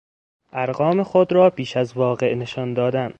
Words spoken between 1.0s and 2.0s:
خود را بیش از